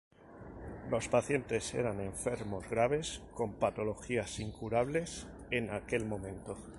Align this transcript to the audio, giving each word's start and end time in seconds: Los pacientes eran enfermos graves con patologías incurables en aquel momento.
Los 0.89 1.07
pacientes 1.09 1.75
eran 1.75 1.99
enfermos 2.01 2.67
graves 2.67 3.21
con 3.35 3.53
patologías 3.53 4.39
incurables 4.39 5.27
en 5.51 5.69
aquel 5.69 6.05
momento. 6.07 6.57